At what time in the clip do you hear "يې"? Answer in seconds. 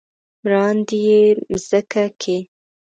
1.07-1.21